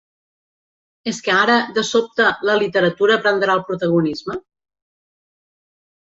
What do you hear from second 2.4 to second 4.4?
la literatura prendrà el protagonisme?